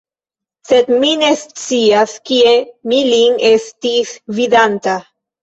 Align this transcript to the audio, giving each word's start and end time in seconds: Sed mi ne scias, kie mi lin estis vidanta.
Sed 0.69 0.87
mi 1.03 1.11
ne 1.23 1.29
scias, 1.41 2.15
kie 2.31 2.55
mi 2.93 3.03
lin 3.11 3.39
estis 3.51 4.17
vidanta. 4.41 4.99